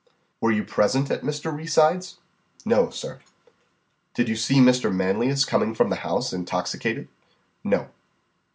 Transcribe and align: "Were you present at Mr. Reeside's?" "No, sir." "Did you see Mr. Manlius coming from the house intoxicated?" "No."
"Were 0.41 0.49
you 0.49 0.63
present 0.63 1.11
at 1.11 1.21
Mr. 1.21 1.55
Reeside's?" 1.55 2.17
"No, 2.65 2.89
sir." 2.89 3.19
"Did 4.15 4.29
you 4.29 4.35
see 4.35 4.55
Mr. 4.55 4.91
Manlius 4.91 5.45
coming 5.45 5.75
from 5.75 5.91
the 5.91 5.97
house 5.97 6.33
intoxicated?" 6.33 7.07
"No." 7.63 7.87